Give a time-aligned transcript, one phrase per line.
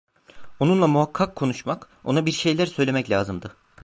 [0.59, 3.55] Onunla muhakkak konuşmak, ona bir şeyler söylemek lazımdı.